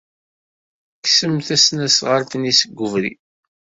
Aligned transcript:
Kksemt 1.03 1.45
tasnasɣalt-nni 1.47 2.53
seg 2.59 2.79
ubrid. 2.85 3.19